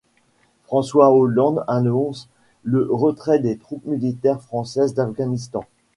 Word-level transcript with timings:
François 0.65 1.11
Hollande 1.13 1.63
annonce 1.67 2.27
le 2.63 2.87
retrait 2.89 3.37
des 3.37 3.57
troupes 3.57 3.85
militaires 3.85 4.41
françaises 4.41 4.95
d'Afghanistan. 4.95 5.63